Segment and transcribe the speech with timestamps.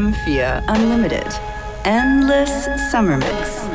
[0.00, 1.26] FM4 Unlimited.
[1.84, 3.68] Endless Summer Mix.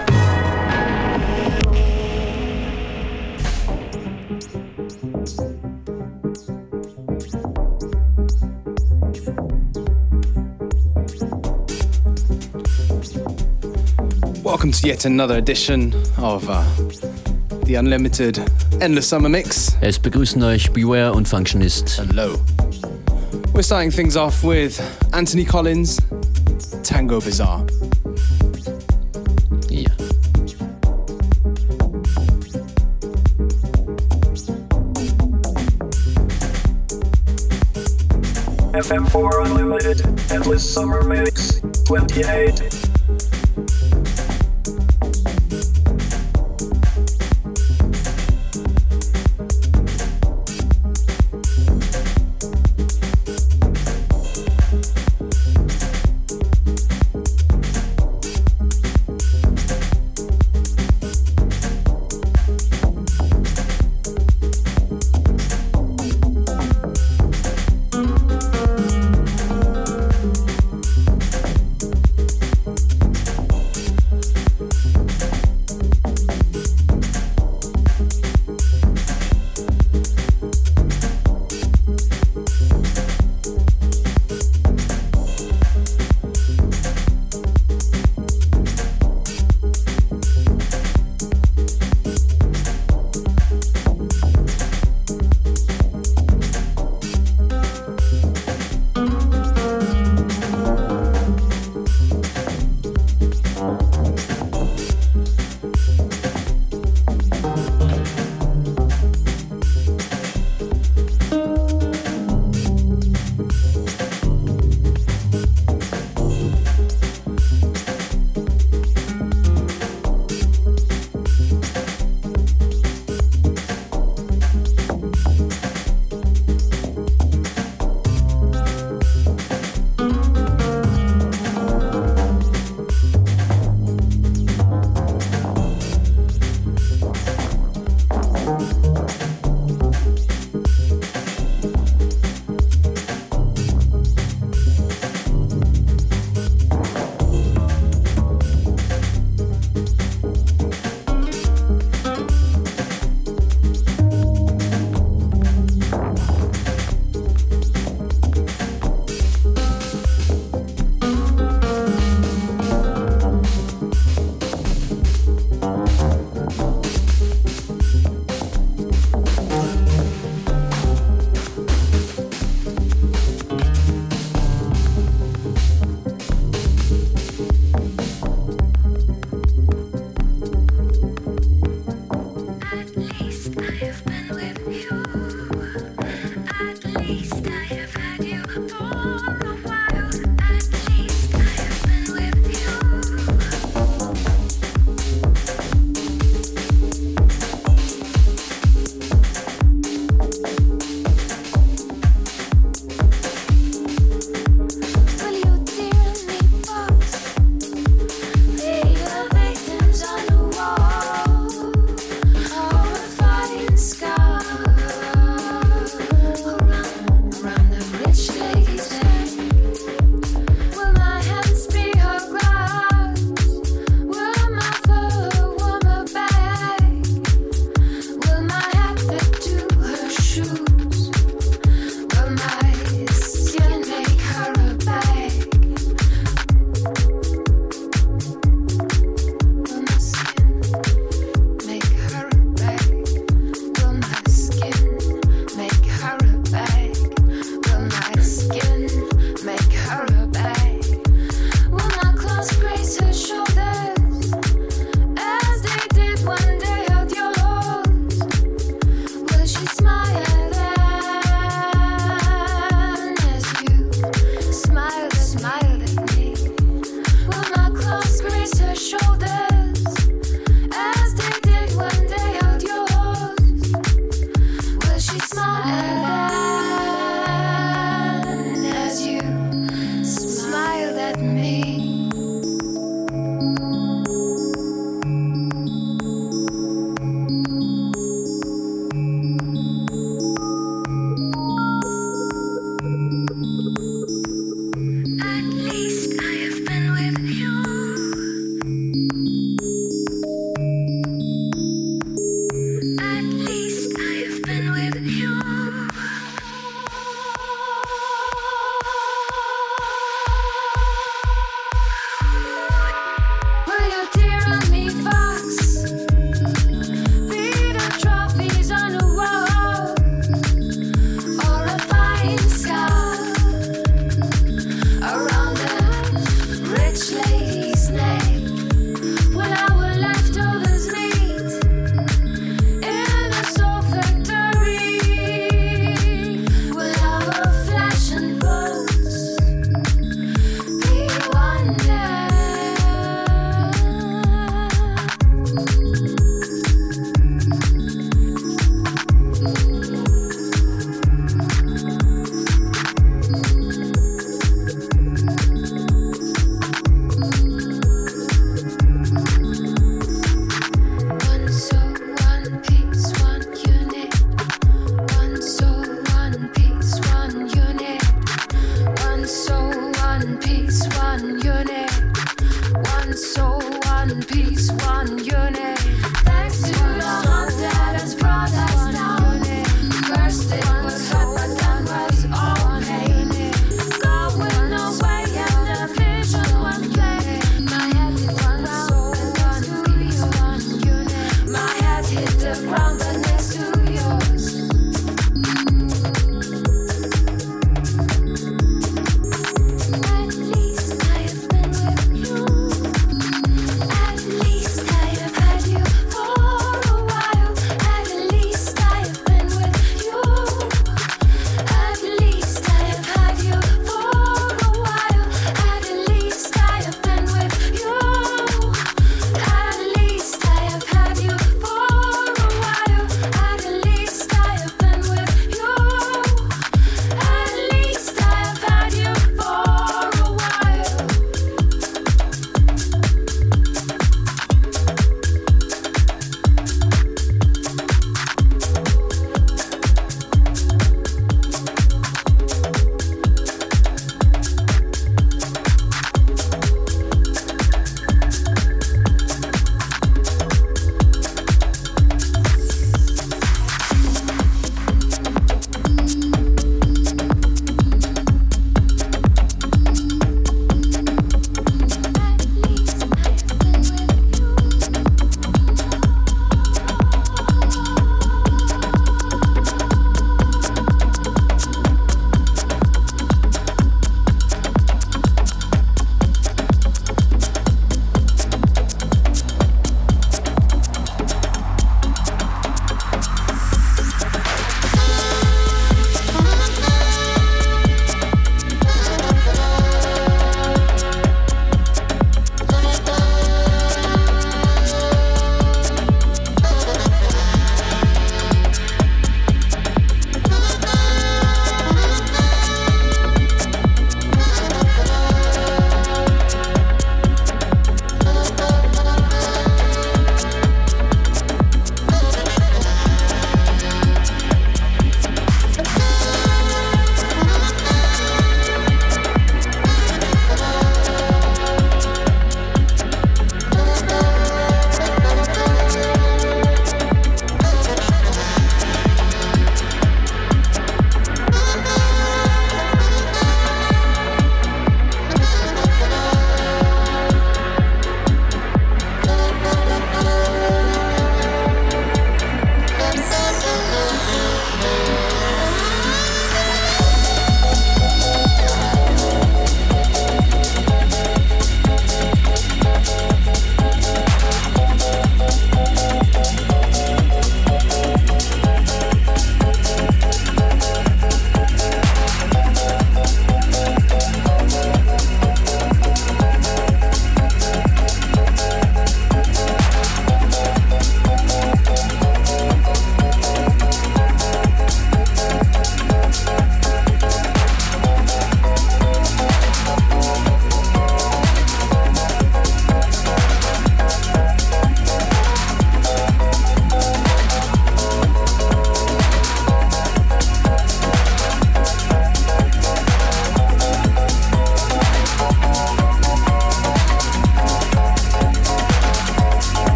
[14.44, 16.64] Welcome to yet another edition of uh,
[17.66, 18.40] the Unlimited
[18.82, 19.78] Endless Summer Mix.
[19.82, 22.00] Es begrüßen euch Beware und Functionist.
[22.00, 22.40] Hello.
[23.54, 24.82] We're starting things off with
[25.16, 25.98] Anthony Collins,
[26.84, 27.66] Tango Bazaar.
[29.70, 29.90] Ja.
[38.74, 42.75] FM4 Unlimited, Endless Summer Mix, 28.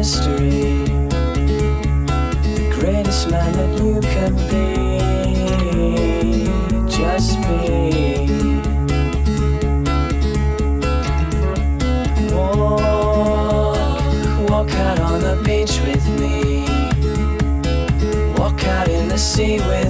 [0.00, 0.84] history
[2.56, 4.66] The greatest man that you can be.
[6.88, 7.60] Just be.
[12.34, 12.80] Walk,
[14.48, 16.34] walk out on the beach with me.
[18.38, 19.89] Walk out in the sea with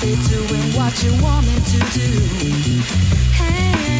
[0.00, 2.08] be doing what you want me to do.
[3.36, 3.99] Hey,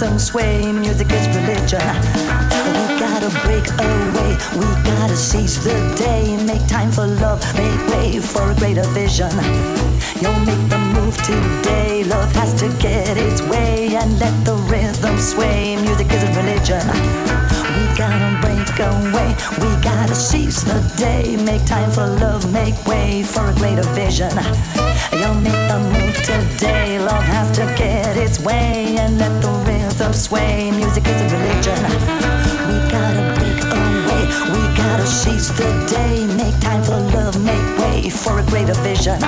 [0.00, 0.72] rhythm sway.
[0.72, 1.80] Music is religion.
[1.80, 6.36] We gotta break away, we gotta seize the day.
[6.44, 9.30] Make time for love, make way for a greater vision.
[10.20, 12.04] Y'all make the move today.
[12.04, 15.76] Love has to get its way and let the rhythm sway.
[15.76, 17.45] Music is a religion.
[17.76, 19.36] We gotta break away.
[19.60, 21.36] We gotta seize the day.
[21.36, 22.50] Make time for love.
[22.50, 24.32] Make way for a greater vision.
[25.12, 26.98] You'll make the move today.
[26.98, 30.70] Love has to get its way and let the rhythm sway.
[30.70, 31.82] Music is a religion.
[32.68, 33.35] We gotta.
[34.52, 36.26] We gotta seize the day.
[36.36, 37.42] Make time for love.
[37.42, 39.18] Make way for a greater vision.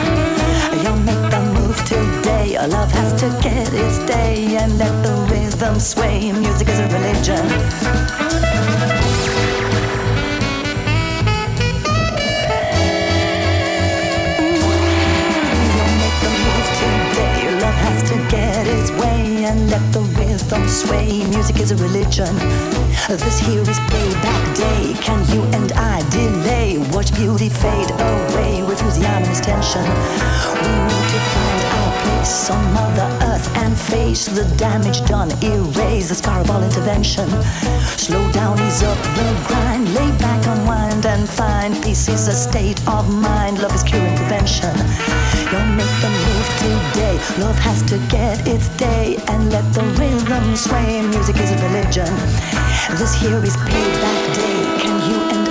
[0.82, 2.56] You'll make the move today.
[2.68, 6.32] Love has to get its day and let the rhythm sway.
[6.32, 9.07] Music is a religion.
[20.58, 21.24] Rhythm sway.
[21.30, 22.34] Music is a religion.
[23.08, 24.94] This here is playback day.
[25.00, 26.78] Can you and I delay?
[26.92, 29.82] Watch beauty fade away with the tension.
[30.62, 35.30] We need to find place on Mother Earth and face the damage done.
[35.42, 37.28] Erase of all intervention.
[37.96, 39.92] Slow down, ease up the grind.
[39.94, 43.60] Lay back, unwind, and find peace is a state of mind.
[43.60, 44.74] Love is curing prevention.
[45.52, 47.16] Don't make the move today.
[47.38, 51.02] Love has to get its day and let the rhythm sway.
[51.02, 52.12] Music is a religion.
[52.98, 54.58] This here is payback day.
[54.82, 55.47] Can you and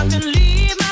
[0.00, 0.89] I can leave my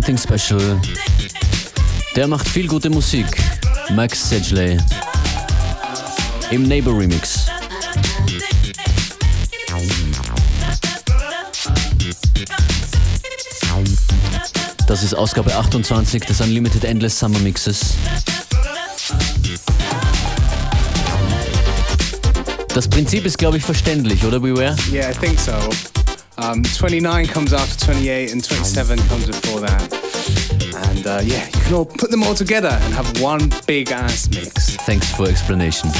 [0.00, 0.80] Something Special.
[2.16, 3.26] Der macht viel gute Musik.
[3.90, 4.78] Max Sedgley.
[6.50, 7.44] Im Neighbor Remix.
[14.86, 17.96] Das ist Ausgabe 28 des Unlimited Endless Summer Mixes.
[22.72, 24.76] Das Prinzip ist, glaube ich, verständlich, oder Beware?
[24.90, 25.52] Yeah, I think so.
[26.50, 29.92] Um, 29 comes after 28 and 27 comes before that.
[30.88, 34.28] And uh, yeah, you can all put them all together and have one big ass
[34.28, 34.74] mix.
[34.78, 35.90] Thanks for explanation.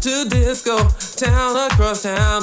[0.00, 0.76] to disco
[1.16, 2.42] town across town.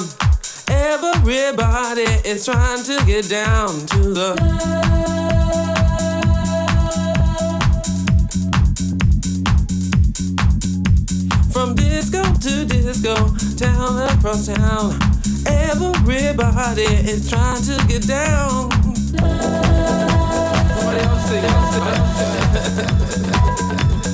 [0.68, 4.36] Everybody is trying to get down to the.
[11.52, 13.14] From disco to disco,
[13.56, 14.98] town across town.
[15.46, 18.70] Everybody is trying to get down.
[20.76, 21.76] Somebody else sing, else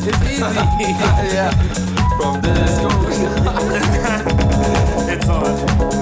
[0.09, 0.43] it's easy.
[1.35, 1.92] yeah
[2.23, 2.53] from the
[5.13, 6.02] it's on.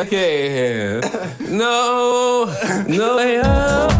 [0.00, 0.98] Okay.
[1.50, 2.46] No,
[2.88, 3.99] no.